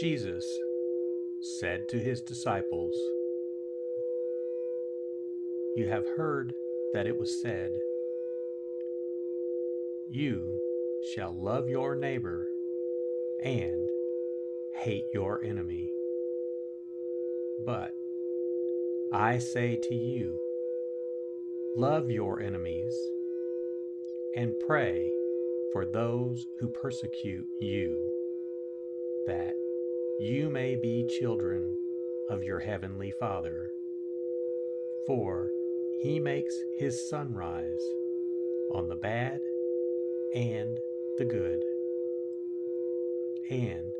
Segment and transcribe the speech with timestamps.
[0.00, 0.46] Jesus
[1.60, 2.98] said to his disciples,
[5.76, 6.54] You have heard
[6.94, 7.70] that it was said,
[10.10, 10.58] You
[11.14, 12.48] shall love your neighbor
[13.44, 13.90] and
[14.76, 15.90] hate your enemy.
[17.66, 17.92] But
[19.12, 20.38] I say to you,
[21.76, 22.94] love your enemies
[24.34, 25.12] and pray
[25.74, 28.10] for those who persecute you,
[29.26, 29.52] that
[30.20, 31.74] you may be children
[32.28, 33.70] of your heavenly Father.
[35.06, 35.48] For
[36.02, 37.80] he makes his sun rise
[38.70, 39.40] on the bad
[40.34, 40.76] and
[41.16, 41.62] the good,
[43.50, 43.90] and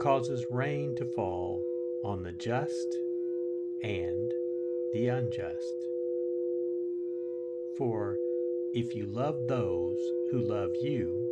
[0.00, 1.62] causes rain to fall
[2.02, 2.96] on the just
[3.82, 4.32] and
[4.94, 5.74] the unjust.
[7.76, 8.16] For
[8.72, 9.98] if you love those
[10.30, 11.22] who love you,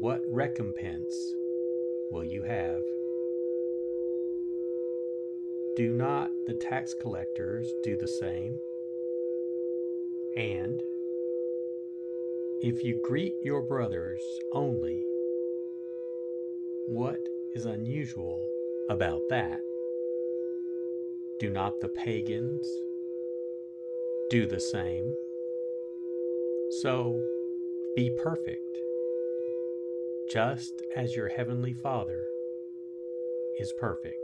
[0.00, 1.34] what recompense
[2.14, 2.80] will you have?
[5.76, 8.54] Do not the tax collectors do the same?
[10.36, 10.80] And
[12.62, 14.22] if you greet your brothers
[14.52, 15.04] only,
[16.86, 17.18] what
[17.56, 18.48] is unusual
[18.88, 19.60] about that?
[21.40, 22.64] Do not the pagans
[24.30, 25.12] do the same?
[26.82, 27.20] So
[27.96, 28.83] be perfect
[30.34, 32.20] just as your heavenly Father
[33.60, 34.23] is perfect.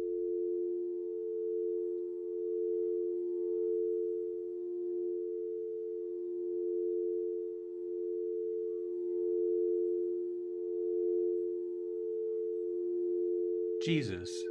[13.81, 14.43] Jesus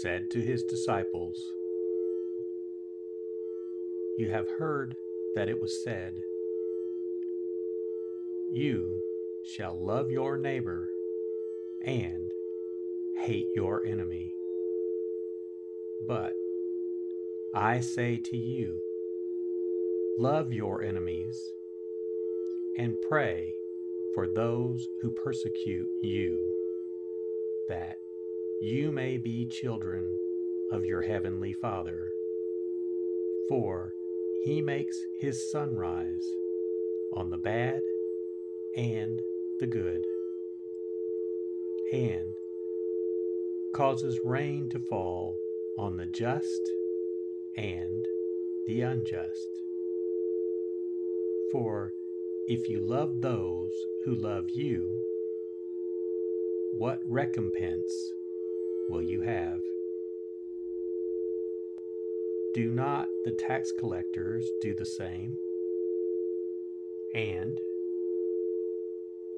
[0.00, 1.52] said to his disciples,
[4.16, 4.94] You have heard
[5.34, 6.14] that it was said,
[8.52, 9.02] You
[9.56, 10.88] shall love your neighbor
[11.84, 12.30] and
[13.16, 14.32] hate your enemy.
[16.06, 16.32] But
[17.52, 18.80] I say to you,
[20.16, 21.36] love your enemies
[22.78, 23.52] and pray
[24.14, 26.54] for those who persecute you,
[27.68, 27.98] that
[28.60, 30.18] you may be children
[30.72, 32.08] of your heavenly Father.
[33.48, 33.92] For
[34.44, 36.26] he makes his sun rise
[37.12, 37.80] on the bad
[38.76, 39.20] and
[39.60, 40.04] the good,
[41.92, 42.34] and
[43.74, 45.36] causes rain to fall
[45.78, 46.60] on the just
[47.56, 48.04] and
[48.66, 49.48] the unjust.
[51.52, 51.92] For
[52.48, 53.72] if you love those
[54.04, 55.00] who love you,
[56.72, 58.12] what recompense
[58.88, 59.60] will you have?
[62.54, 65.36] Do not the tax collectors do the same?
[67.14, 67.58] And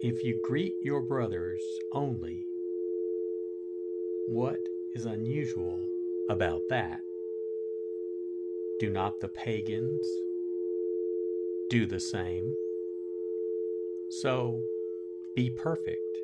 [0.00, 1.62] if you greet your brothers
[1.92, 2.46] only,
[4.28, 4.60] what
[4.94, 5.78] is unusual
[6.28, 7.00] about that?
[8.78, 10.08] Do not the pagans
[11.68, 12.54] do the same?
[14.08, 14.62] So
[15.34, 16.18] be perfect,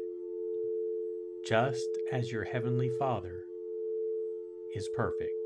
[1.47, 3.45] just as your heavenly Father
[4.75, 5.46] is perfect.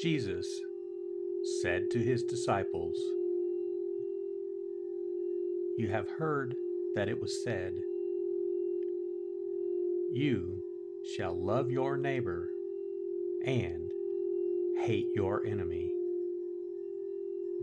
[0.00, 0.62] Jesus
[1.60, 2.96] said to his disciples,
[5.76, 6.54] You have heard
[6.94, 7.74] that it was said,
[10.10, 10.62] You
[11.14, 12.48] shall love your neighbor
[13.44, 13.90] and
[14.78, 15.92] hate your enemy.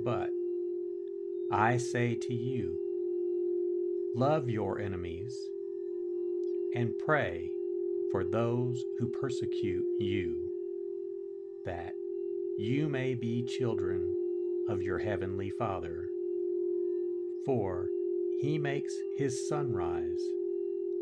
[0.04, 0.30] But
[1.52, 2.78] I say to you,
[4.14, 5.36] love your enemies
[6.76, 7.50] and pray
[8.12, 10.52] for those who persecute you,
[11.66, 11.94] that
[12.60, 14.16] you may be children
[14.68, 16.10] of your heavenly Father.
[17.46, 17.88] For
[18.42, 20.24] he makes his sun rise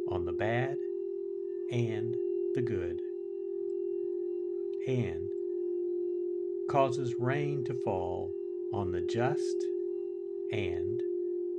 [0.10, 0.76] on the bad
[1.72, 2.14] and
[2.56, 3.00] the good,
[4.86, 5.30] and
[6.70, 8.34] causes rain to fall
[8.74, 9.56] on the just
[10.52, 11.02] and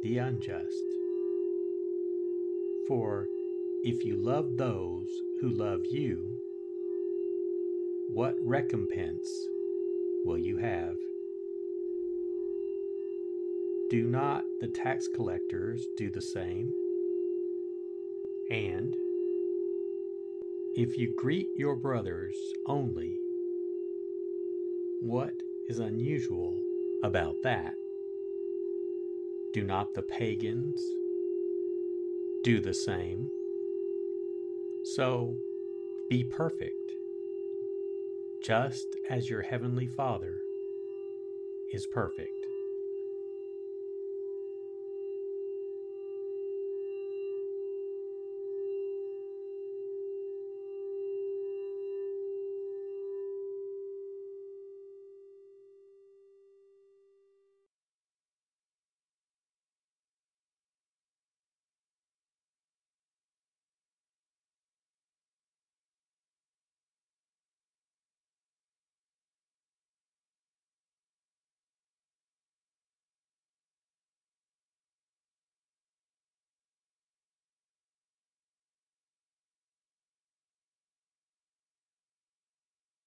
[0.03, 0.85] the unjust.
[2.87, 3.27] For
[3.83, 5.09] if you love those
[5.41, 6.37] who love you,
[8.11, 9.49] what recompense
[10.27, 10.97] will you have?
[13.91, 16.73] Do not the tax collectors do the same?
[18.51, 18.97] And
[20.75, 22.35] if you greet your brothers
[22.67, 23.17] only,
[25.01, 25.33] what
[25.69, 26.61] is unusual
[27.05, 27.75] about that?
[29.53, 30.83] Do not the pagans
[32.43, 33.31] do the same?
[34.97, 35.37] So
[36.11, 36.96] be perfect,
[38.43, 40.35] just as your heavenly Father
[41.73, 42.36] is perfect.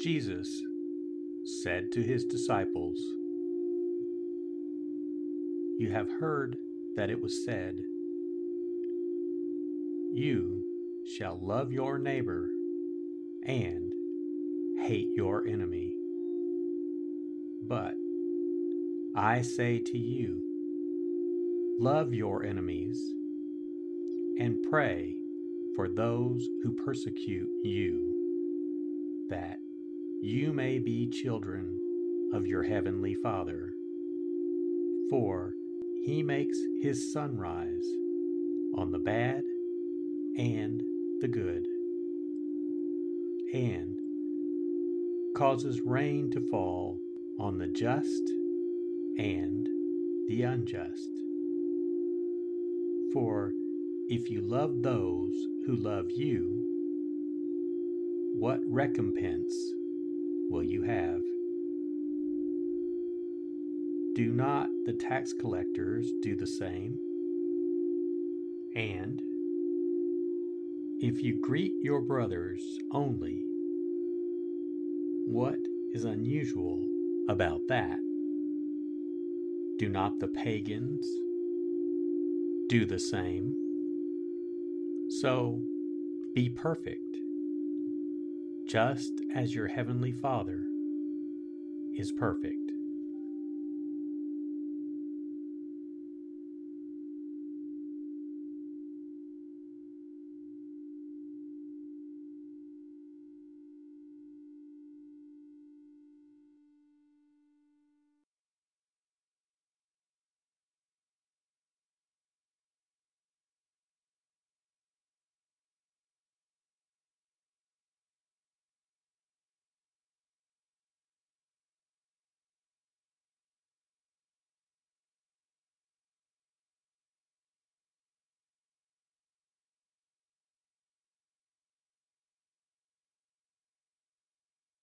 [0.00, 0.62] Jesus
[1.44, 2.98] said to his disciples,
[5.78, 6.56] You have heard
[6.94, 7.78] that it was said,
[10.14, 10.62] You
[11.16, 12.48] shall love your neighbor
[13.42, 13.92] and
[14.82, 15.92] hate your enemy.
[17.66, 17.94] But
[19.16, 20.40] I say to you,
[21.80, 23.02] love your enemies
[24.38, 25.16] and pray
[25.74, 29.58] for those who persecute you, that
[30.20, 31.78] you may be children
[32.32, 33.72] of your heavenly Father.
[35.10, 35.54] For
[36.04, 37.86] he makes his sun rise
[38.74, 39.44] on the bad
[40.36, 40.82] and
[41.20, 41.66] the good,
[43.54, 43.96] and
[45.36, 46.98] causes rain to fall
[47.38, 48.28] on the just
[49.18, 49.68] and
[50.28, 51.10] the unjust.
[53.12, 53.52] For
[54.08, 55.34] if you love those
[55.66, 56.64] who love you,
[58.34, 59.54] what recompense
[60.50, 61.20] will you have?
[64.14, 66.98] Do not the tax collectors do the same?
[68.74, 69.22] And
[71.00, 73.44] if you greet your brothers only,
[75.26, 75.58] what
[75.92, 76.84] is unusual
[77.28, 77.98] about that?
[79.78, 81.06] Do not the pagans
[82.68, 83.54] do the same?
[85.20, 85.62] So
[86.34, 87.17] be perfect
[88.68, 90.62] just as your heavenly Father
[91.94, 92.70] is perfect.